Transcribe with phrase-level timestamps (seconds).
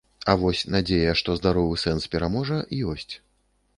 [0.31, 2.59] А вось надзея, што здаровы сэнс пераможа,
[2.95, 3.11] ёсць.